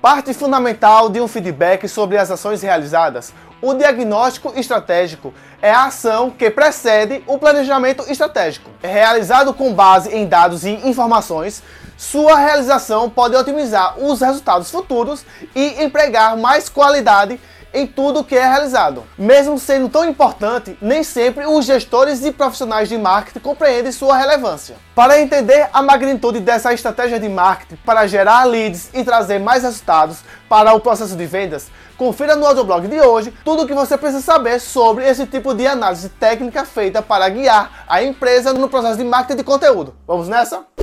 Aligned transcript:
Parte 0.00 0.32
fundamental 0.32 1.08
de 1.08 1.20
um 1.20 1.26
feedback 1.26 1.88
sobre 1.88 2.16
as 2.16 2.30
ações 2.30 2.62
realizadas. 2.62 3.32
O 3.60 3.74
diagnóstico 3.74 4.52
estratégico 4.54 5.34
é 5.60 5.72
a 5.72 5.86
ação 5.86 6.30
que 6.30 6.48
precede 6.50 7.24
o 7.26 7.36
planejamento 7.36 8.04
estratégico. 8.08 8.70
É 8.80 8.86
realizado 8.86 9.52
com 9.52 9.74
base 9.74 10.14
em 10.14 10.24
dados 10.24 10.64
e 10.64 10.70
informações, 10.88 11.64
sua 11.96 12.36
realização 12.36 13.10
pode 13.10 13.34
otimizar 13.34 13.98
os 13.98 14.20
resultados 14.20 14.70
futuros 14.70 15.26
e 15.52 15.82
empregar 15.82 16.36
mais 16.36 16.68
qualidade 16.68 17.40
em 17.72 17.86
tudo 17.86 18.24
que 18.24 18.36
é 18.36 18.46
realizado. 18.46 19.04
Mesmo 19.16 19.58
sendo 19.58 19.88
tão 19.88 20.04
importante, 20.04 20.76
nem 20.80 21.02
sempre 21.02 21.46
os 21.46 21.64
gestores 21.64 22.24
e 22.24 22.32
profissionais 22.32 22.88
de 22.88 22.96
marketing 22.96 23.40
compreendem 23.40 23.92
sua 23.92 24.16
relevância. 24.16 24.76
Para 24.94 25.20
entender 25.20 25.68
a 25.72 25.82
magnitude 25.82 26.40
dessa 26.40 26.72
estratégia 26.72 27.20
de 27.20 27.28
marketing 27.28 27.76
para 27.84 28.06
gerar 28.06 28.44
leads 28.44 28.90
e 28.92 29.04
trazer 29.04 29.38
mais 29.38 29.62
resultados 29.62 30.18
para 30.48 30.72
o 30.72 30.80
processo 30.80 31.16
de 31.16 31.26
vendas, 31.26 31.68
confira 31.96 32.36
no 32.36 32.46
audioblog 32.46 32.86
de 32.86 33.00
hoje 33.00 33.32
tudo 33.44 33.62
o 33.62 33.66
que 33.66 33.74
você 33.74 33.98
precisa 33.98 34.22
saber 34.22 34.60
sobre 34.60 35.08
esse 35.08 35.26
tipo 35.26 35.54
de 35.54 35.66
análise 35.66 36.08
técnica 36.08 36.64
feita 36.64 37.02
para 37.02 37.28
guiar 37.28 37.84
a 37.88 38.02
empresa 38.02 38.52
no 38.52 38.68
processo 38.68 38.98
de 38.98 39.04
marketing 39.04 39.38
de 39.38 39.44
conteúdo. 39.44 39.94
Vamos 40.06 40.28
nessa? 40.28 40.77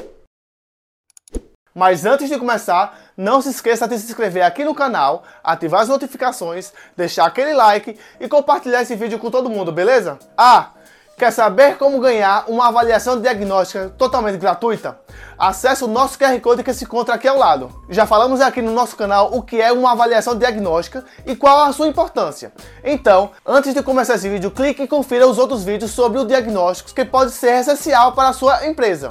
Mas 1.77 2.05
antes 2.05 2.29
de 2.29 2.39
começar, 2.39 2.97
não 3.17 3.41
se 3.41 3.49
esqueça 3.49 3.85
de 3.85 3.99
se 3.99 4.05
inscrever 4.05 4.43
aqui 4.43 4.63
no 4.63 4.73
canal, 4.73 5.23
ativar 5.43 5.81
as 5.81 5.89
notificações, 5.89 6.71
deixar 6.95 7.25
aquele 7.25 7.53
like 7.53 7.99
e 8.17 8.29
compartilhar 8.29 8.81
esse 8.81 8.95
vídeo 8.95 9.19
com 9.19 9.29
todo 9.29 9.49
mundo, 9.49 9.73
beleza? 9.73 10.17
Ah, 10.37 10.69
quer 11.17 11.31
saber 11.31 11.77
como 11.77 11.99
ganhar 11.99 12.45
uma 12.47 12.69
avaliação 12.69 13.19
diagnóstica 13.19 13.89
totalmente 13.97 14.37
gratuita? 14.37 14.97
Acesse 15.37 15.83
o 15.83 15.87
nosso 15.87 16.17
QR 16.17 16.39
Code 16.39 16.63
que 16.63 16.73
se 16.73 16.85
encontra 16.85 17.15
aqui 17.15 17.27
ao 17.27 17.37
lado. 17.37 17.69
Já 17.89 18.05
falamos 18.05 18.39
aqui 18.39 18.61
no 18.61 18.71
nosso 18.71 18.95
canal 18.95 19.35
o 19.35 19.41
que 19.41 19.59
é 19.61 19.73
uma 19.73 19.91
avaliação 19.91 20.37
diagnóstica 20.37 21.03
e 21.25 21.35
qual 21.35 21.65
a 21.65 21.73
sua 21.73 21.89
importância. 21.89 22.53
Então, 22.85 23.31
antes 23.45 23.73
de 23.73 23.83
começar 23.83 24.15
esse 24.15 24.29
vídeo, 24.29 24.49
clique 24.49 24.83
e 24.83 24.87
confira 24.87 25.27
os 25.27 25.37
outros 25.37 25.65
vídeos 25.65 25.91
sobre 25.91 26.19
o 26.19 26.25
diagnóstico 26.25 26.93
que 26.93 27.03
pode 27.03 27.31
ser 27.31 27.59
essencial 27.59 28.13
para 28.13 28.29
a 28.29 28.33
sua 28.33 28.65
empresa. 28.65 29.09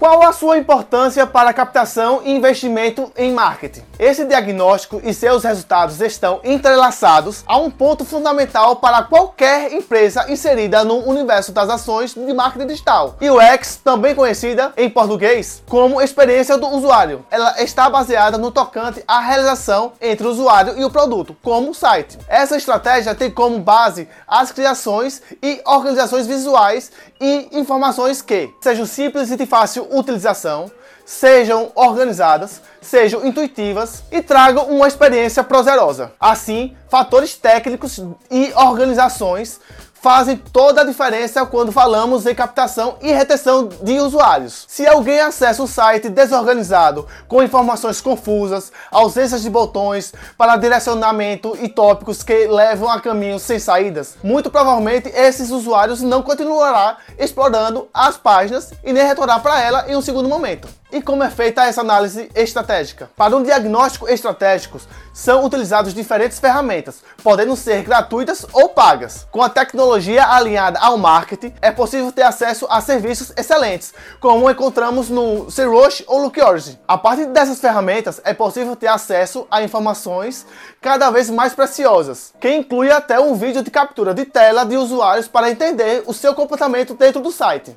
Qual 0.00 0.22
a 0.22 0.32
sua 0.32 0.56
importância 0.56 1.26
para 1.26 1.50
a 1.50 1.52
captação 1.52 2.22
e 2.24 2.32
investimento 2.32 3.12
em 3.14 3.34
marketing? 3.34 3.82
Esse 3.98 4.24
diagnóstico 4.24 4.98
e 5.04 5.12
seus 5.12 5.44
resultados 5.44 6.00
estão 6.00 6.40
entrelaçados 6.42 7.44
a 7.46 7.58
um 7.58 7.70
ponto 7.70 8.02
fundamental 8.02 8.76
para 8.76 9.02
qualquer 9.02 9.74
empresa 9.74 10.24
inserida 10.32 10.82
no 10.84 11.06
universo 11.06 11.52
das 11.52 11.68
ações 11.68 12.14
de 12.14 12.32
marketing 12.32 12.68
digital. 12.68 13.14
UX, 13.20 13.76
também 13.76 14.14
conhecida 14.14 14.72
em 14.74 14.88
português 14.88 15.62
como 15.68 16.00
experiência 16.00 16.56
do 16.56 16.68
usuário, 16.68 17.22
ela 17.30 17.62
está 17.62 17.90
baseada 17.90 18.38
no 18.38 18.50
tocante 18.50 19.04
à 19.06 19.20
realização 19.20 19.92
entre 20.00 20.26
o 20.26 20.30
usuário 20.30 20.78
e 20.78 20.84
o 20.84 20.90
produto, 20.90 21.36
como 21.42 21.72
o 21.72 21.74
site. 21.74 22.18
Essa 22.26 22.56
estratégia 22.56 23.14
tem 23.14 23.30
como 23.30 23.58
base 23.58 24.08
as 24.26 24.50
criações 24.50 25.20
e 25.42 25.60
organizações 25.66 26.26
visuais 26.26 26.90
e 27.20 27.50
informações 27.52 28.22
que 28.22 28.48
sejam 28.62 28.86
simples 28.86 29.30
e 29.30 29.36
de 29.36 29.44
fácil 29.44 29.89
utilização, 29.90 30.70
sejam 31.04 31.72
organizadas, 31.74 32.62
sejam 32.80 33.26
intuitivas 33.26 34.02
e 34.10 34.22
tragam 34.22 34.66
uma 34.66 34.86
experiência 34.86 35.42
prazerosa. 35.42 36.12
Assim, 36.20 36.76
fatores 36.88 37.34
técnicos 37.34 38.00
e 38.30 38.52
organizações 38.54 39.60
fazem 40.00 40.36
toda 40.36 40.80
a 40.80 40.84
diferença 40.84 41.44
quando 41.44 41.70
falamos 41.70 42.26
em 42.26 42.34
captação 42.34 42.96
e 43.02 43.12
retenção 43.12 43.68
de 43.82 43.98
usuários. 43.98 44.64
Se 44.66 44.86
alguém 44.86 45.20
acessa 45.20 45.62
um 45.62 45.66
site 45.66 46.08
desorganizado, 46.08 47.06
com 47.28 47.42
informações 47.42 48.00
confusas, 48.00 48.72
ausências 48.90 49.42
de 49.42 49.50
botões 49.50 50.12
para 50.38 50.56
direcionamento 50.56 51.56
e 51.60 51.68
tópicos 51.68 52.22
que 52.22 52.46
levam 52.46 52.88
a 52.90 53.00
caminhos 53.00 53.42
sem 53.42 53.58
saídas, 53.58 54.16
muito 54.22 54.50
provavelmente 54.50 55.10
esses 55.10 55.50
usuários 55.50 56.00
não 56.00 56.22
continuará 56.22 56.96
explorando 57.18 57.88
as 57.92 58.16
páginas 58.16 58.72
e 58.82 58.92
nem 58.92 59.06
retornar 59.06 59.40
para 59.42 59.60
ela 59.60 59.84
em 59.90 59.96
um 59.96 60.02
segundo 60.02 60.28
momento. 60.28 60.80
E 60.92 61.00
como 61.00 61.22
é 61.22 61.30
feita 61.30 61.64
essa 61.64 61.82
análise 61.82 62.28
estratégica? 62.34 63.08
Para 63.16 63.36
um 63.36 63.44
diagnóstico 63.44 64.08
estratégico, 64.08 64.80
são 65.12 65.44
utilizadas 65.44 65.94
diferentes 65.94 66.40
ferramentas, 66.40 66.96
podendo 67.22 67.54
ser 67.54 67.84
gratuitas 67.84 68.44
ou 68.52 68.70
pagas. 68.70 69.24
Com 69.30 69.40
a 69.40 69.48
tecnologia 69.48 69.89
alinhada 69.94 70.78
ao 70.78 70.96
marketing, 70.96 71.52
é 71.60 71.70
possível 71.70 72.12
ter 72.12 72.22
acesso 72.22 72.66
a 72.68 72.80
serviços 72.80 73.32
excelentes, 73.36 73.92
como 74.20 74.50
encontramos 74.50 75.08
no 75.08 75.50
Search 75.50 76.04
ou 76.06 76.22
Lookorg. 76.22 76.78
A 76.86 76.98
partir 76.98 77.26
dessas 77.26 77.60
ferramentas, 77.60 78.20
é 78.24 78.34
possível 78.34 78.76
ter 78.76 78.88
acesso 78.88 79.46
a 79.50 79.62
informações 79.62 80.46
cada 80.80 81.10
vez 81.10 81.30
mais 81.30 81.54
preciosas, 81.54 82.32
que 82.40 82.52
inclui 82.54 82.90
até 82.90 83.18
um 83.18 83.34
vídeo 83.34 83.62
de 83.62 83.70
captura 83.70 84.14
de 84.14 84.24
tela 84.24 84.64
de 84.64 84.76
usuários 84.76 85.28
para 85.28 85.50
entender 85.50 86.02
o 86.06 86.12
seu 86.12 86.34
comportamento 86.34 86.94
dentro 86.94 87.20
do 87.20 87.32
site. 87.32 87.76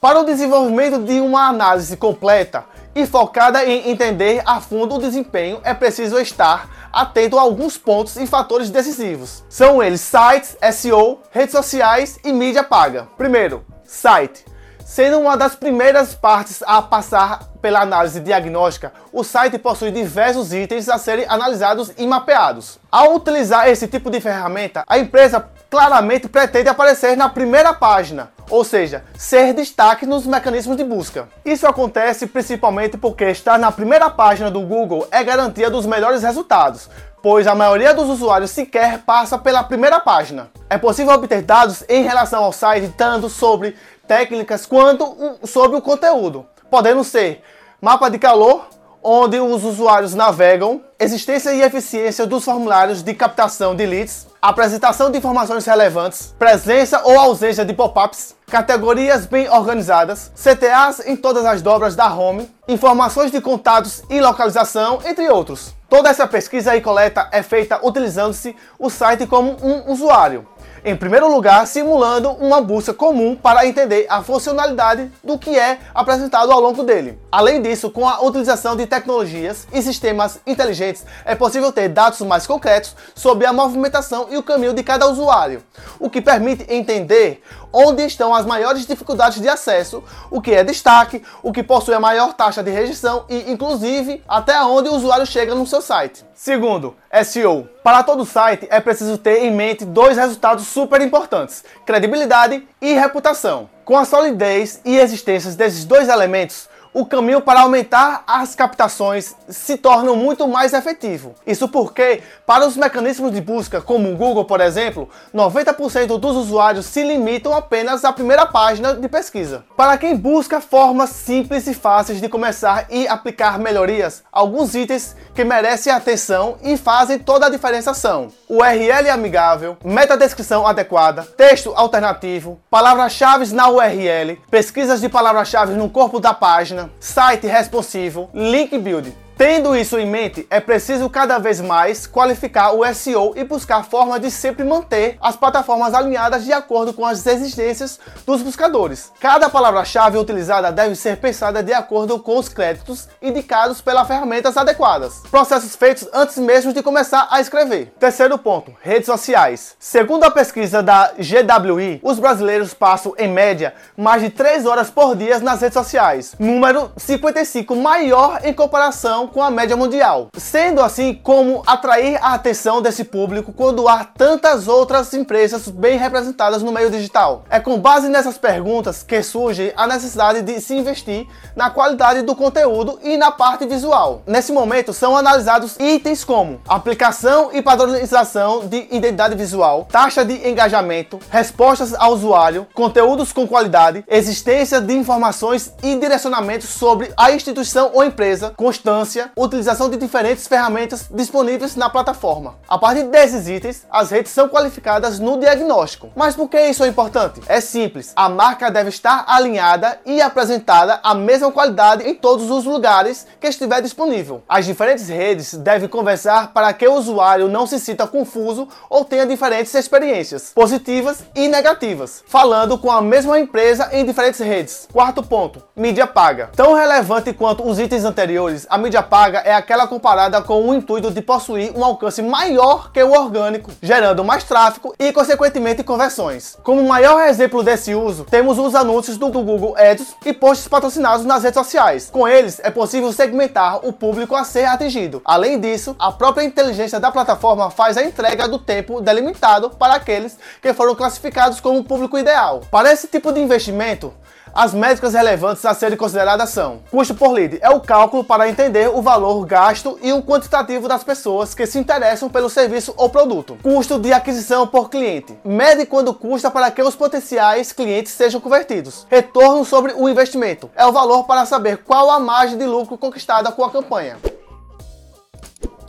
Para 0.00 0.20
o 0.20 0.24
desenvolvimento 0.24 0.98
de 1.00 1.20
uma 1.20 1.48
análise 1.48 1.94
completa 1.96 2.64
e 2.94 3.06
focada 3.06 3.64
em 3.64 3.90
entender 3.90 4.42
a 4.44 4.60
fundo 4.60 4.96
o 4.96 5.00
desempenho, 5.00 5.60
é 5.62 5.72
preciso 5.72 6.18
estar 6.18 6.90
atento 6.92 7.38
a 7.38 7.42
alguns 7.42 7.78
pontos 7.78 8.16
e 8.16 8.26
fatores 8.26 8.70
decisivos. 8.70 9.44
São 9.48 9.82
eles 9.82 10.00
sites, 10.00 10.56
SEO, 10.72 11.20
redes 11.30 11.52
sociais 11.52 12.18
e 12.24 12.32
mídia 12.32 12.62
paga. 12.62 13.08
Primeiro, 13.16 13.64
site. 13.84 14.49
Sendo 14.90 15.20
uma 15.20 15.36
das 15.36 15.54
primeiras 15.54 16.16
partes 16.16 16.64
a 16.66 16.82
passar 16.82 17.44
pela 17.62 17.82
análise 17.82 18.18
diagnóstica, 18.18 18.92
o 19.12 19.22
site 19.22 19.56
possui 19.56 19.92
diversos 19.92 20.52
itens 20.52 20.88
a 20.88 20.98
serem 20.98 21.26
analisados 21.28 21.92
e 21.96 22.04
mapeados. 22.04 22.76
Ao 22.90 23.14
utilizar 23.14 23.68
esse 23.68 23.86
tipo 23.86 24.10
de 24.10 24.20
ferramenta, 24.20 24.82
a 24.88 24.98
empresa 24.98 25.48
claramente 25.70 26.28
pretende 26.28 26.68
aparecer 26.68 27.16
na 27.16 27.28
primeira 27.28 27.72
página, 27.72 28.32
ou 28.50 28.64
seja, 28.64 29.04
ser 29.16 29.54
destaque 29.54 30.04
nos 30.04 30.26
mecanismos 30.26 30.76
de 30.76 30.82
busca. 30.82 31.28
Isso 31.44 31.68
acontece 31.68 32.26
principalmente 32.26 32.98
porque 32.98 33.26
estar 33.26 33.60
na 33.60 33.70
primeira 33.70 34.10
página 34.10 34.50
do 34.50 34.60
Google 34.62 35.06
é 35.12 35.22
garantia 35.22 35.70
dos 35.70 35.86
melhores 35.86 36.24
resultados, 36.24 36.90
pois 37.22 37.46
a 37.46 37.54
maioria 37.54 37.94
dos 37.94 38.08
usuários 38.08 38.50
sequer 38.50 38.98
passa 39.02 39.38
pela 39.38 39.62
primeira 39.62 40.00
página. 40.00 40.50
É 40.68 40.76
possível 40.76 41.12
obter 41.12 41.42
dados 41.42 41.84
em 41.88 42.02
relação 42.02 42.42
ao 42.42 42.52
site 42.52 42.92
tanto 42.96 43.28
sobre 43.28 43.76
técnicas 44.10 44.66
quanto 44.66 45.38
sobre 45.44 45.76
o 45.76 45.80
conteúdo, 45.80 46.44
podendo 46.68 47.04
ser 47.04 47.44
mapa 47.80 48.10
de 48.10 48.18
calor, 48.18 48.66
onde 49.00 49.38
os 49.38 49.62
usuários 49.62 50.16
navegam, 50.16 50.82
existência 51.00 51.54
e 51.54 51.62
eficiência 51.62 52.26
dos 52.26 52.44
formulários 52.44 53.02
de 53.02 53.14
captação 53.14 53.74
de 53.74 53.86
leads, 53.86 54.26
apresentação 54.42 55.10
de 55.10 55.16
informações 55.16 55.64
relevantes, 55.64 56.34
presença 56.38 57.00
ou 57.04 57.18
ausência 57.18 57.64
de 57.64 57.72
pop-ups, 57.72 58.34
categorias 58.46 59.24
bem 59.24 59.48
organizadas, 59.48 60.30
CTAs 60.36 61.00
em 61.06 61.16
todas 61.16 61.46
as 61.46 61.62
dobras 61.62 61.96
da 61.96 62.12
home, 62.12 62.50
informações 62.68 63.30
de 63.30 63.40
contatos 63.40 64.02
e 64.10 64.20
localização, 64.20 64.98
entre 65.06 65.26
outros. 65.30 65.74
Toda 65.88 66.10
essa 66.10 66.26
pesquisa 66.26 66.76
e 66.76 66.82
coleta 66.82 67.28
é 67.32 67.42
feita 67.42 67.80
utilizando-se 67.82 68.54
o 68.78 68.90
site 68.90 69.26
como 69.26 69.56
um 69.62 69.90
usuário. 69.90 70.46
Em 70.82 70.96
primeiro 70.96 71.30
lugar, 71.30 71.66
simulando 71.66 72.30
uma 72.30 72.62
busca 72.62 72.94
comum 72.94 73.36
para 73.36 73.66
entender 73.66 74.06
a 74.08 74.22
funcionalidade 74.22 75.12
do 75.22 75.38
que 75.38 75.58
é 75.58 75.78
apresentado 75.94 76.50
ao 76.50 76.58
longo 76.58 76.82
dele. 76.82 77.18
Além 77.30 77.60
disso, 77.60 77.90
com 77.90 78.08
a 78.08 78.22
utilização 78.22 78.74
de 78.74 78.86
tecnologias 78.86 79.68
e 79.74 79.82
sistemas 79.82 80.40
inteligentes, 80.46 80.89
é 81.24 81.34
possível 81.34 81.72
ter 81.72 81.88
dados 81.88 82.20
mais 82.20 82.46
concretos 82.46 82.94
sobre 83.14 83.46
a 83.46 83.52
movimentação 83.52 84.28
e 84.30 84.36
o 84.36 84.42
caminho 84.42 84.72
de 84.72 84.82
cada 84.82 85.06
usuário, 85.08 85.62
o 85.98 86.10
que 86.10 86.20
permite 86.20 86.66
entender 86.68 87.42
onde 87.72 88.04
estão 88.04 88.34
as 88.34 88.44
maiores 88.44 88.86
dificuldades 88.86 89.40
de 89.40 89.48
acesso, 89.48 90.02
o 90.30 90.40
que 90.40 90.52
é 90.52 90.64
destaque, 90.64 91.22
o 91.42 91.52
que 91.52 91.62
possui 91.62 91.94
a 91.94 92.00
maior 92.00 92.32
taxa 92.32 92.62
de 92.62 92.70
rejeição 92.70 93.24
e, 93.28 93.50
inclusive, 93.50 94.22
até 94.28 94.60
onde 94.62 94.88
o 94.88 94.94
usuário 94.94 95.26
chega 95.26 95.54
no 95.54 95.66
seu 95.66 95.80
site. 95.80 96.24
Segundo, 96.34 96.96
SEO. 97.24 97.68
Para 97.82 98.02
todo 98.02 98.24
site 98.24 98.66
é 98.70 98.80
preciso 98.80 99.18
ter 99.18 99.44
em 99.44 99.50
mente 99.50 99.84
dois 99.84 100.16
resultados 100.16 100.66
super 100.66 101.00
importantes: 101.00 101.64
credibilidade 101.84 102.66
e 102.80 102.92
reputação. 102.94 103.68
Com 103.84 103.98
a 103.98 104.04
solidez 104.04 104.80
e 104.84 104.96
existência 104.96 105.50
desses 105.52 105.84
dois 105.84 106.08
elementos, 106.08 106.68
o 106.92 107.06
caminho 107.06 107.40
para 107.40 107.60
aumentar 107.60 108.24
as 108.26 108.54
captações 108.54 109.34
se 109.48 109.76
torna 109.76 110.12
muito 110.14 110.46
mais 110.48 110.72
efetivo. 110.72 111.34
Isso 111.46 111.68
porque, 111.68 112.22
para 112.46 112.66
os 112.66 112.76
mecanismos 112.76 113.32
de 113.32 113.40
busca, 113.40 113.80
como 113.80 114.12
o 114.12 114.16
Google, 114.16 114.44
por 114.44 114.60
exemplo, 114.60 115.08
90% 115.34 116.18
dos 116.18 116.36
usuários 116.36 116.86
se 116.86 117.02
limitam 117.02 117.54
apenas 117.54 118.04
à 118.04 118.12
primeira 118.12 118.46
página 118.46 118.94
de 118.94 119.08
pesquisa. 119.08 119.64
Para 119.76 119.96
quem 119.98 120.16
busca 120.16 120.60
formas 120.60 121.10
simples 121.10 121.66
e 121.66 121.74
fáceis 121.74 122.20
de 122.20 122.28
começar 122.28 122.86
e 122.90 123.06
aplicar 123.06 123.58
melhorias, 123.58 124.22
alguns 124.32 124.74
itens 124.74 125.16
que 125.34 125.44
merecem 125.44 125.92
atenção 125.92 126.56
e 126.62 126.76
fazem 126.76 127.18
toda 127.18 127.46
a 127.46 127.50
diferença 127.50 127.94
são 127.94 128.28
URL 128.48 129.08
amigável, 129.10 129.76
metadescrição 129.84 130.66
adequada, 130.66 131.22
texto 131.22 131.72
alternativo, 131.76 132.60
palavras-chave 132.68 133.54
na 133.54 133.68
URL, 133.68 134.40
pesquisas 134.50 135.00
de 135.00 135.08
palavras-chave 135.08 135.74
no 135.74 135.88
corpo 135.88 136.18
da 136.18 136.34
página, 136.34 136.79
página, 136.80 136.90
site 136.98 137.46
responsivo, 137.46 138.30
link 138.32 138.78
build. 138.78 139.12
Tendo 139.40 139.74
isso 139.74 139.98
em 139.98 140.04
mente, 140.04 140.46
é 140.50 140.60
preciso 140.60 141.08
cada 141.08 141.38
vez 141.38 141.62
mais 141.62 142.06
qualificar 142.06 142.72
o 142.72 142.84
SEO 142.92 143.32
e 143.34 143.42
buscar 143.42 143.82
formas 143.86 144.20
de 144.20 144.30
sempre 144.30 144.62
manter 144.64 145.16
as 145.18 145.34
plataformas 145.34 145.94
alinhadas 145.94 146.44
de 146.44 146.52
acordo 146.52 146.92
com 146.92 147.06
as 147.06 147.24
exigências 147.24 147.98
dos 148.26 148.42
buscadores. 148.42 149.10
Cada 149.18 149.48
palavra-chave 149.48 150.18
utilizada 150.18 150.70
deve 150.70 150.94
ser 150.94 151.16
pensada 151.16 151.62
de 151.62 151.72
acordo 151.72 152.18
com 152.18 152.36
os 152.36 152.50
créditos 152.50 153.08
indicados 153.22 153.80
pelas 153.80 154.06
ferramentas 154.06 154.58
adequadas. 154.58 155.22
Processos 155.30 155.74
feitos 155.74 156.06
antes 156.12 156.36
mesmo 156.36 156.74
de 156.74 156.82
começar 156.82 157.26
a 157.30 157.40
escrever. 157.40 157.94
Terceiro 157.98 158.36
ponto: 158.36 158.74
redes 158.82 159.06
sociais. 159.06 159.74
Segundo 159.78 160.24
a 160.24 160.30
pesquisa 160.30 160.82
da 160.82 161.12
GWI, 161.16 162.00
os 162.02 162.18
brasileiros 162.18 162.74
passam 162.74 163.14
em 163.16 163.28
média 163.28 163.72
mais 163.96 164.20
de 164.20 164.28
3 164.28 164.66
horas 164.66 164.90
por 164.90 165.16
dia 165.16 165.38
nas 165.38 165.62
redes 165.62 165.78
sociais, 165.78 166.34
número 166.38 166.92
55 166.98 167.74
maior 167.74 168.40
em 168.44 168.52
comparação 168.52 169.29
com 169.30 169.42
a 169.42 169.50
média 169.50 169.76
mundial. 169.76 170.28
Sendo 170.36 170.80
assim, 170.80 171.14
como 171.14 171.62
atrair 171.66 172.18
a 172.22 172.34
atenção 172.34 172.82
desse 172.82 173.04
público 173.04 173.52
quando 173.52 173.88
há 173.88 174.04
tantas 174.04 174.68
outras 174.68 175.12
empresas 175.14 175.68
bem 175.68 175.96
representadas 175.96 176.62
no 176.62 176.72
meio 176.72 176.90
digital? 176.90 177.44
É 177.48 177.58
com 177.58 177.78
base 177.78 178.08
nessas 178.08 178.36
perguntas 178.36 179.02
que 179.02 179.22
surge 179.22 179.72
a 179.76 179.86
necessidade 179.86 180.42
de 180.42 180.60
se 180.60 180.74
investir 180.74 181.26
na 181.56 181.70
qualidade 181.70 182.22
do 182.22 182.34
conteúdo 182.34 182.98
e 183.02 183.16
na 183.16 183.30
parte 183.30 183.66
visual. 183.66 184.22
Nesse 184.26 184.52
momento, 184.52 184.92
são 184.92 185.16
analisados 185.16 185.76
itens 185.78 186.24
como 186.24 186.60
aplicação 186.68 187.50
e 187.52 187.62
padronização 187.62 188.66
de 188.66 188.86
identidade 188.90 189.34
visual, 189.34 189.86
taxa 189.90 190.24
de 190.24 190.48
engajamento, 190.48 191.18
respostas 191.30 191.94
ao 191.94 192.12
usuário, 192.12 192.66
conteúdos 192.74 193.32
com 193.32 193.46
qualidade, 193.46 194.04
existência 194.08 194.80
de 194.80 194.94
informações 194.94 195.72
e 195.82 195.94
direcionamentos 195.96 196.68
sobre 196.70 197.12
a 197.16 197.30
instituição 197.32 197.90
ou 197.92 198.04
empresa, 198.04 198.52
constância 198.56 199.19
utilização 199.36 199.88
de 199.88 199.96
diferentes 199.96 200.46
ferramentas 200.46 201.06
disponíveis 201.10 201.76
na 201.76 201.90
plataforma. 201.90 202.56
A 202.68 202.78
partir 202.78 203.04
desses 203.04 203.48
itens, 203.48 203.86
as 203.90 204.10
redes 204.10 204.32
são 204.32 204.48
qualificadas 204.48 205.18
no 205.18 205.38
diagnóstico. 205.38 206.10
Mas 206.14 206.36
por 206.36 206.48
que 206.48 206.60
isso 206.60 206.84
é 206.84 206.88
importante? 206.88 207.40
É 207.46 207.60
simples. 207.60 208.12
A 208.14 208.28
marca 208.28 208.70
deve 208.70 208.88
estar 208.88 209.24
alinhada 209.26 209.98
e 210.04 210.20
apresentada 210.20 211.00
a 211.02 211.14
mesma 211.14 211.50
qualidade 211.50 212.08
em 212.08 212.14
todos 212.14 212.50
os 212.50 212.64
lugares 212.64 213.26
que 213.40 213.46
estiver 213.46 213.80
disponível. 213.80 214.42
As 214.48 214.66
diferentes 214.66 215.08
redes 215.08 215.54
devem 215.54 215.88
conversar 215.88 216.52
para 216.52 216.72
que 216.72 216.86
o 216.86 216.94
usuário 216.94 217.48
não 217.48 217.66
se 217.66 217.78
sinta 217.78 218.06
confuso 218.06 218.68
ou 218.88 219.04
tenha 219.04 219.26
diferentes 219.26 219.74
experiências, 219.74 220.52
positivas 220.54 221.24
e 221.34 221.48
negativas, 221.48 222.22
falando 222.26 222.78
com 222.78 222.90
a 222.90 223.02
mesma 223.02 223.38
empresa 223.38 223.88
em 223.92 224.04
diferentes 224.04 224.40
redes. 224.40 224.88
Quarto 224.92 225.22
ponto: 225.22 225.62
mídia 225.74 226.06
paga. 226.06 226.50
Tão 226.54 226.74
relevante 226.74 227.32
quanto 227.32 227.66
os 227.66 227.78
itens 227.78 228.04
anteriores, 228.04 228.66
a 228.68 228.78
mídia 228.78 228.99
paga 229.02 229.38
é 229.38 229.52
aquela 229.52 229.86
comparada 229.86 230.40
com 230.42 230.68
o 230.68 230.74
intuito 230.74 231.10
de 231.10 231.22
possuir 231.22 231.72
um 231.76 231.84
alcance 231.84 232.22
maior 232.22 232.90
que 232.92 233.02
o 233.02 233.12
orgânico, 233.12 233.70
gerando 233.82 234.24
mais 234.24 234.44
tráfego 234.44 234.94
e, 234.98 235.12
consequentemente, 235.12 235.82
conversões. 235.82 236.56
Como 236.62 236.82
maior 236.82 237.20
exemplo 237.28 237.62
desse 237.62 237.94
uso, 237.94 238.24
temos 238.24 238.58
os 238.58 238.74
anúncios 238.74 239.16
do 239.16 239.28
Google 239.30 239.76
Ads 239.76 240.14
e 240.24 240.32
posts 240.32 240.68
patrocinados 240.68 241.24
nas 241.24 241.42
redes 241.42 241.58
sociais. 241.58 242.10
Com 242.10 242.26
eles, 242.26 242.60
é 242.62 242.70
possível 242.70 243.12
segmentar 243.12 243.86
o 243.86 243.92
público 243.92 244.34
a 244.34 244.44
ser 244.44 244.64
atingido. 244.64 245.22
Além 245.24 245.58
disso, 245.58 245.96
a 245.98 246.12
própria 246.12 246.44
inteligência 246.44 247.00
da 247.00 247.10
plataforma 247.10 247.70
faz 247.70 247.96
a 247.96 248.02
entrega 248.02 248.48
do 248.48 248.58
tempo 248.58 249.00
delimitado 249.00 249.70
para 249.70 249.94
aqueles 249.94 250.38
que 250.60 250.72
foram 250.72 250.94
classificados 250.94 251.60
como 251.60 251.84
público 251.84 252.18
ideal. 252.18 252.60
Para 252.70 252.92
esse 252.92 253.06
tipo 253.06 253.32
de 253.32 253.40
investimento, 253.40 254.12
as 254.54 254.74
métricas 254.74 255.14
relevantes 255.14 255.64
a 255.64 255.74
serem 255.74 255.96
consideradas 255.96 256.50
são: 256.50 256.80
custo 256.90 257.14
por 257.14 257.32
lead 257.32 257.58
é 257.60 257.70
o 257.70 257.80
cálculo 257.80 258.24
para 258.24 258.48
entender 258.48 258.88
o 258.88 259.02
valor 259.02 259.44
gasto 259.46 259.98
e 260.02 260.12
o 260.12 260.22
quantitativo 260.22 260.88
das 260.88 261.04
pessoas 261.04 261.54
que 261.54 261.66
se 261.66 261.78
interessam 261.78 262.28
pelo 262.28 262.50
serviço 262.50 262.94
ou 262.96 263.08
produto. 263.08 263.58
Custo 263.62 263.98
de 263.98 264.12
aquisição 264.12 264.66
por 264.66 264.90
cliente 264.90 265.38
mede 265.44 265.86
quando 265.86 266.14
custa 266.14 266.50
para 266.50 266.70
que 266.70 266.82
os 266.82 266.96
potenciais 266.96 267.72
clientes 267.72 268.12
sejam 268.12 268.40
convertidos. 268.40 269.06
Retorno 269.10 269.64
sobre 269.64 269.92
o 269.96 270.08
investimento 270.08 270.70
é 270.74 270.86
o 270.86 270.92
valor 270.92 271.24
para 271.24 271.46
saber 271.46 271.78
qual 271.78 272.10
a 272.10 272.20
margem 272.20 272.58
de 272.58 272.66
lucro 272.66 272.98
conquistada 272.98 273.52
com 273.52 273.64
a 273.64 273.70
campanha. 273.70 274.16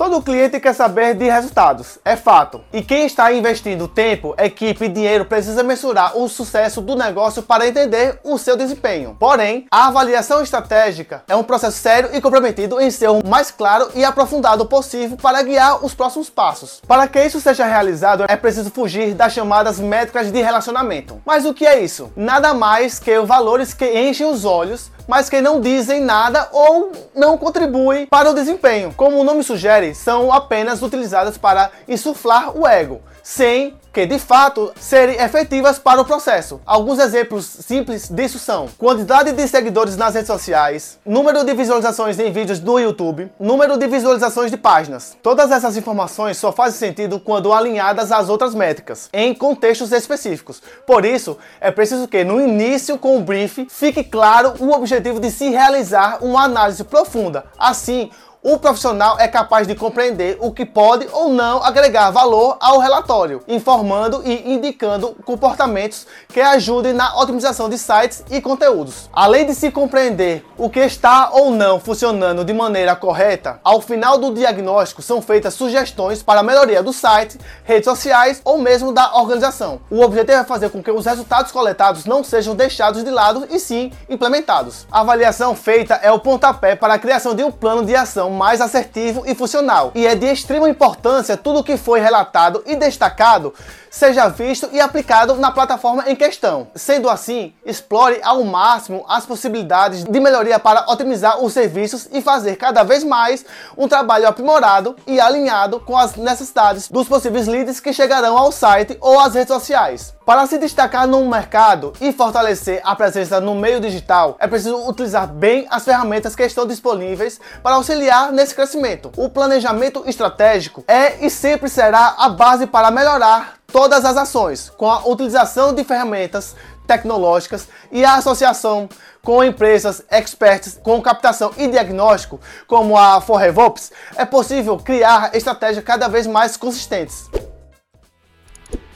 Todo 0.01 0.19
cliente 0.19 0.59
quer 0.59 0.73
saber 0.73 1.13
de 1.13 1.29
resultados, 1.29 1.99
é 2.03 2.15
fato. 2.15 2.61
E 2.73 2.81
quem 2.81 3.05
está 3.05 3.31
investindo 3.31 3.87
tempo, 3.87 4.33
equipe 4.35 4.85
e 4.85 4.89
dinheiro 4.89 5.25
precisa 5.25 5.61
mensurar 5.61 6.17
o 6.17 6.27
sucesso 6.27 6.81
do 6.81 6.95
negócio 6.95 7.43
para 7.43 7.67
entender 7.67 8.19
o 8.23 8.35
seu 8.39 8.57
desempenho. 8.57 9.15
Porém, 9.19 9.67
a 9.69 9.89
avaliação 9.89 10.41
estratégica 10.41 11.21
é 11.27 11.35
um 11.35 11.43
processo 11.43 11.77
sério 11.77 12.09
e 12.13 12.19
comprometido 12.19 12.81
em 12.81 12.89
ser 12.89 13.09
o 13.09 13.23
mais 13.23 13.51
claro 13.51 13.91
e 13.93 14.03
aprofundado 14.03 14.65
possível 14.65 15.17
para 15.17 15.43
guiar 15.43 15.85
os 15.85 15.93
próximos 15.93 16.31
passos. 16.31 16.81
Para 16.87 17.07
que 17.07 17.23
isso 17.23 17.39
seja 17.39 17.67
realizado, 17.67 18.25
é 18.27 18.35
preciso 18.35 18.71
fugir 18.71 19.13
das 19.13 19.33
chamadas 19.33 19.79
métricas 19.79 20.31
de 20.31 20.41
relacionamento. 20.41 21.21
Mas 21.23 21.45
o 21.45 21.53
que 21.53 21.63
é 21.63 21.79
isso? 21.79 22.11
Nada 22.15 22.55
mais 22.55 22.97
que 22.97 23.19
valores 23.19 23.71
que 23.71 23.85
enchem 23.85 24.25
os 24.25 24.45
olhos 24.45 24.89
mas 25.07 25.29
que 25.29 25.41
não 25.41 25.59
dizem 25.59 26.01
nada 26.01 26.47
ou 26.51 26.91
não 27.15 27.37
contribuem 27.37 28.05
para 28.05 28.29
o 28.29 28.33
desempenho. 28.33 28.93
Como 28.95 29.19
o 29.19 29.23
nome 29.23 29.43
sugere, 29.43 29.93
são 29.93 30.31
apenas 30.31 30.81
utilizadas 30.81 31.37
para 31.37 31.71
insuflar 31.87 32.55
o 32.57 32.67
ego, 32.67 33.01
sem 33.23 33.75
que 33.93 34.05
de 34.05 34.17
fato 34.17 34.71
serem 34.79 35.17
efetivas 35.17 35.77
para 35.77 35.99
o 35.99 36.05
processo. 36.05 36.61
Alguns 36.65 36.97
exemplos 36.99 37.45
simples 37.45 38.09
disso 38.09 38.39
são 38.39 38.69
quantidade 38.77 39.33
de 39.33 39.47
seguidores 39.47 39.97
nas 39.97 40.13
redes 40.13 40.27
sociais, 40.27 40.97
número 41.05 41.43
de 41.43 41.53
visualizações 41.53 42.17
em 42.17 42.31
vídeos 42.31 42.59
do 42.59 42.79
YouTube, 42.79 43.29
número 43.39 43.77
de 43.77 43.87
visualizações 43.87 44.49
de 44.49 44.57
páginas. 44.57 45.17
Todas 45.21 45.51
essas 45.51 45.75
informações 45.75 46.37
só 46.37 46.51
fazem 46.51 46.79
sentido 46.79 47.19
quando 47.19 47.51
alinhadas 47.51 48.11
às 48.11 48.29
outras 48.29 48.55
métricas, 48.55 49.09
em 49.11 49.33
contextos 49.33 49.91
específicos. 49.91 50.61
Por 50.87 51.03
isso, 51.03 51.37
é 51.59 51.69
preciso 51.69 52.07
que 52.07 52.23
no 52.23 52.39
início 52.39 52.97
com 52.97 53.17
o 53.17 53.21
brief 53.21 53.67
fique 53.69 54.03
claro 54.03 54.53
o 54.59 54.71
objetivo 54.71 55.19
de 55.19 55.29
se 55.31 55.49
realizar 55.49 56.19
uma 56.21 56.43
análise 56.43 56.83
profunda. 56.83 57.43
Assim, 57.57 58.09
o 58.43 58.57
profissional 58.57 59.19
é 59.19 59.27
capaz 59.27 59.67
de 59.67 59.75
compreender 59.75 60.35
o 60.41 60.51
que 60.51 60.65
pode 60.65 61.07
ou 61.11 61.29
não 61.29 61.63
agregar 61.63 62.09
valor 62.09 62.57
ao 62.59 62.79
relatório, 62.79 63.43
informando 63.47 64.23
e 64.25 64.53
indicando 64.53 65.15
comportamentos 65.23 66.07
que 66.27 66.41
ajudem 66.41 66.91
na 66.91 67.15
otimização 67.19 67.69
de 67.69 67.77
sites 67.77 68.23
e 68.31 68.41
conteúdos. 68.41 69.07
Além 69.13 69.45
de 69.45 69.53
se 69.53 69.69
compreender 69.69 70.43
o 70.57 70.71
que 70.71 70.79
está 70.79 71.29
ou 71.31 71.51
não 71.51 71.79
funcionando 71.79 72.43
de 72.43 72.51
maneira 72.51 72.95
correta, 72.95 73.59
ao 73.63 73.79
final 73.79 74.17
do 74.17 74.33
diagnóstico 74.33 75.03
são 75.03 75.21
feitas 75.21 75.53
sugestões 75.53 76.23
para 76.23 76.39
a 76.39 76.43
melhoria 76.43 76.81
do 76.81 76.91
site, 76.91 77.37
redes 77.63 77.85
sociais 77.85 78.41
ou 78.43 78.57
mesmo 78.57 78.91
da 78.91 79.17
organização. 79.17 79.81
O 79.87 80.01
objetivo 80.01 80.39
é 80.39 80.43
fazer 80.43 80.71
com 80.71 80.81
que 80.81 80.89
os 80.89 81.05
resultados 81.05 81.51
coletados 81.51 82.05
não 82.05 82.23
sejam 82.23 82.55
deixados 82.55 83.03
de 83.03 83.11
lado 83.11 83.45
e 83.51 83.59
sim 83.59 83.91
implementados. 84.09 84.87
A 84.91 85.01
avaliação 85.01 85.55
feita 85.55 85.99
é 86.01 86.11
o 86.11 86.19
pontapé 86.19 86.75
para 86.75 86.95
a 86.95 86.99
criação 86.99 87.35
de 87.35 87.43
um 87.43 87.51
plano 87.51 87.85
de 87.85 87.95
ação 87.95 88.30
mais 88.31 88.61
assertivo 88.61 89.23
e 89.25 89.35
funcional. 89.35 89.91
E 89.93 90.07
é 90.07 90.15
de 90.15 90.25
extrema 90.25 90.69
importância 90.69 91.37
tudo 91.37 91.59
o 91.59 91.63
que 91.63 91.77
foi 91.77 91.99
relatado 91.99 92.63
e 92.65 92.75
destacado 92.75 93.53
seja 93.91 94.29
visto 94.29 94.69
e 94.71 94.79
aplicado 94.79 95.35
na 95.35 95.51
plataforma 95.51 96.09
em 96.09 96.15
questão. 96.15 96.69
Sendo 96.73 97.09
assim, 97.09 97.53
explore 97.65 98.21
ao 98.23 98.41
máximo 98.45 99.03
as 99.07 99.25
possibilidades 99.25 100.05
de 100.05 100.19
melhoria 100.19 100.57
para 100.57 100.89
otimizar 100.89 101.43
os 101.43 101.51
serviços 101.51 102.07
e 102.11 102.21
fazer 102.21 102.55
cada 102.55 102.83
vez 102.83 103.03
mais 103.03 103.45
um 103.77 103.89
trabalho 103.89 104.27
aprimorado 104.27 104.95
e 105.05 105.19
alinhado 105.19 105.81
com 105.81 105.97
as 105.97 106.15
necessidades 106.15 106.87
dos 106.87 107.07
possíveis 107.07 107.47
leads 107.47 107.81
que 107.81 107.91
chegarão 107.91 108.37
ao 108.37 108.51
site 108.51 108.97
ou 109.01 109.19
às 109.19 109.33
redes 109.33 109.53
sociais. 109.53 110.13
Para 110.23 110.45
se 110.45 110.59
destacar 110.59 111.07
no 111.07 111.25
mercado 111.25 111.93
e 111.99 112.13
fortalecer 112.13 112.79
a 112.83 112.95
presença 112.95 113.41
no 113.41 113.55
meio 113.55 113.79
digital, 113.79 114.37
é 114.39 114.45
preciso 114.45 114.87
utilizar 114.87 115.27
bem 115.27 115.65
as 115.67 115.83
ferramentas 115.83 116.35
que 116.35 116.43
estão 116.43 116.67
disponíveis 116.67 117.41
para 117.63 117.75
auxiliar 117.75 118.31
nesse 118.31 118.53
crescimento. 118.53 119.11
O 119.17 119.29
planejamento 119.29 120.03
estratégico 120.05 120.83
é 120.87 121.25
e 121.25 121.29
sempre 121.29 121.67
será 121.67 122.15
a 122.19 122.29
base 122.29 122.67
para 122.67 122.91
melhorar 122.91 123.55
todas 123.65 124.05
as 124.05 124.15
ações 124.15 124.69
com 124.69 124.91
a 124.91 125.07
utilização 125.07 125.73
de 125.73 125.83
ferramentas 125.83 126.55
tecnológicas 126.85 127.67
e 127.91 128.05
a 128.05 128.15
associação 128.15 128.87
com 129.23 129.43
empresas 129.43 130.03
expertas 130.11 130.79
com 130.83 131.01
captação 131.01 131.51
e 131.57 131.67
diagnóstico, 131.67 132.39
como 132.67 132.95
a 132.95 133.19
ForRevops, 133.21 133.91
é 134.15 134.25
possível 134.25 134.77
criar 134.77 135.35
estratégias 135.35 135.83
cada 135.83 136.07
vez 136.07 136.27
mais 136.27 136.55
consistentes. 136.55 137.27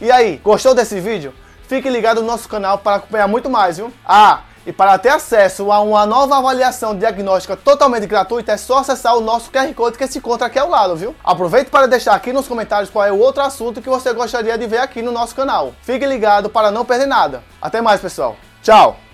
E 0.05 0.11
aí, 0.11 0.39
gostou 0.43 0.75
desse 0.75 0.99
vídeo? 0.99 1.33
Fique 1.67 1.89
ligado 1.89 2.21
no 2.21 2.27
nosso 2.27 2.47
canal 2.47 2.77
para 2.77 2.97
acompanhar 2.97 3.27
muito 3.27 3.49
mais, 3.49 3.77
viu? 3.77 3.91
Ah, 4.05 4.41
e 4.63 4.71
para 4.71 4.99
ter 4.99 5.09
acesso 5.09 5.71
a 5.71 5.79
uma 5.79 6.05
nova 6.05 6.37
avaliação 6.37 6.95
diagnóstica 6.95 7.57
totalmente 7.57 8.05
gratuita, 8.05 8.51
é 8.51 8.57
só 8.57 8.77
acessar 8.77 9.17
o 9.17 9.19
nosso 9.19 9.49
QR 9.49 9.73
Code 9.73 9.97
que 9.97 10.05
se 10.05 10.19
encontra 10.19 10.45
aqui 10.45 10.59
ao 10.59 10.69
lado, 10.69 10.95
viu? 10.95 11.15
Aproveite 11.23 11.71
para 11.71 11.87
deixar 11.87 12.13
aqui 12.13 12.31
nos 12.31 12.47
comentários 12.47 12.91
qual 12.91 13.03
é 13.03 13.11
o 13.11 13.17
outro 13.17 13.41
assunto 13.41 13.81
que 13.81 13.89
você 13.89 14.13
gostaria 14.13 14.55
de 14.55 14.67
ver 14.67 14.77
aqui 14.77 15.01
no 15.01 15.11
nosso 15.11 15.33
canal. 15.33 15.73
Fique 15.81 16.05
ligado 16.05 16.51
para 16.51 16.69
não 16.69 16.85
perder 16.85 17.07
nada. 17.07 17.43
Até 17.59 17.81
mais, 17.81 17.99
pessoal. 17.99 18.35
Tchau! 18.61 19.04